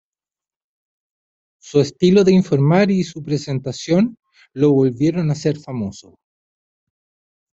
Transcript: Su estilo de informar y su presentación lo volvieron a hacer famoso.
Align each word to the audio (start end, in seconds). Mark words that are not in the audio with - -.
Su 1.61 1.79
estilo 1.79 2.23
de 2.23 2.33
informar 2.33 2.89
y 2.89 3.03
su 3.03 3.21
presentación 3.21 4.17
lo 4.51 4.71
volvieron 4.71 5.29
a 5.29 5.33
hacer 5.33 5.59
famoso. 5.59 6.17